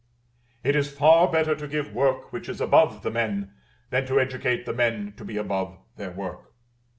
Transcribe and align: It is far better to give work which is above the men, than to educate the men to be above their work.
It 0.63 0.75
is 0.75 0.91
far 0.91 1.31
better 1.31 1.55
to 1.55 1.67
give 1.67 1.93
work 1.93 2.33
which 2.33 2.49
is 2.49 2.59
above 2.59 3.03
the 3.03 3.11
men, 3.11 3.51
than 3.91 4.07
to 4.07 4.19
educate 4.19 4.65
the 4.65 4.73
men 4.73 5.13
to 5.15 5.23
be 5.23 5.37
above 5.37 5.77
their 5.95 6.09
work. 6.09 6.55